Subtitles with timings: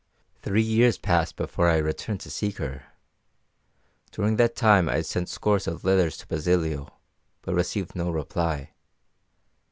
[0.41, 2.85] "Three years passed before I returned to seek her.
[4.09, 6.97] During that time I sent scores of letters to Basilio,
[7.43, 8.71] but received no reply.